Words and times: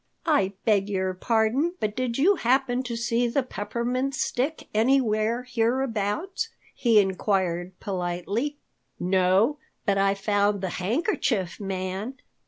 "I 0.25 0.53
beg 0.65 0.89
your 0.89 1.13
pardon, 1.13 1.75
but 1.79 1.95
did 1.95 2.17
you 2.17 2.37
happen 2.37 2.81
to 2.85 2.95
see 2.95 3.27
the 3.27 3.43
Peppermint 3.43 4.15
Stick 4.15 4.67
anywhere 4.73 5.43
hereabouts?" 5.43 6.49
he 6.73 6.99
inquired 6.99 7.79
politely. 7.79 8.57
"No, 8.99 9.59
but 9.85 9.99
I 9.99 10.15
found 10.15 10.61
the 10.61 10.69
Handkerchief 10.69 11.59
Man. 11.59 12.15